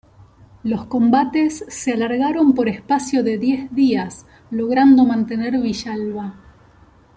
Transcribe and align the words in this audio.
Los 0.63 0.87
combates 0.87 1.63
se 1.67 1.93
alargaron 1.93 2.55
por 2.55 2.67
espacio 2.67 3.21
de 3.23 3.37
diez 3.37 3.71
días, 3.71 4.25
logrando 4.49 5.05
mantener 5.05 5.59
Villalba. 5.61 6.33